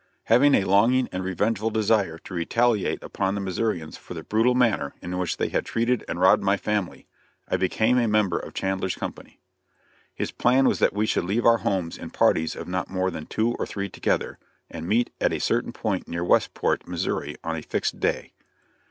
[0.23, 4.95] Having a longing and revengeful desire to retaliate upon the Missourians for the brutal manner
[4.99, 7.05] in which they had treated and robbed my family,
[7.47, 9.39] I became a member of Chandler's company.
[10.15, 13.27] His plan was that we should leave our homes in parties of not more than
[13.27, 14.39] two or three together,
[14.71, 18.33] and meet at a certain point near Westport, Missouri, on a fixed day.